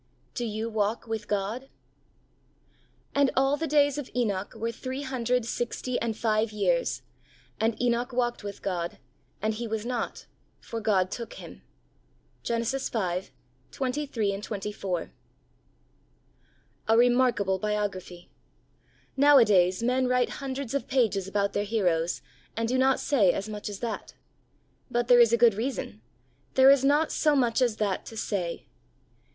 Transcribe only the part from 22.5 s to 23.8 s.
and do not say as much